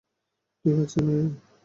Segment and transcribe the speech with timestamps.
[0.65, 1.27] ঠিক আছে, মেরি।